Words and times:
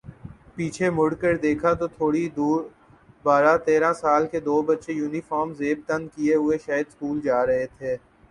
پیچھے 0.55 0.87
مڑ 0.91 1.09
کر 1.21 1.33
دیکھا 1.43 1.71
تو 1.79 1.87
تھوڑی 1.97 2.23
دوربارہ 2.37 3.55
تیرہ 3.65 3.91
سال 4.01 4.27
کے 4.31 4.39
دو 4.47 4.55
بچے 4.67 4.91
یونیفارم 4.93 5.49
زیب 5.59 5.79
تن 5.87 6.07
کئے 6.13 6.35
ہوئے 6.35 6.57
شاید 6.65 6.85
سکول 6.93 7.19
جارہے 7.25 7.65
تھے 7.77 7.95